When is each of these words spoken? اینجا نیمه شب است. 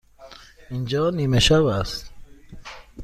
اینجا 0.69 1.09
نیمه 1.09 1.39
شب 1.39 1.63
است. 1.65 2.13